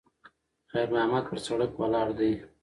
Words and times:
خیر 0.71 0.87
محمد 0.93 1.23
پر 1.29 1.37
سړک 1.47 1.71
ولاړ 1.79 2.07
دی. 2.19 2.31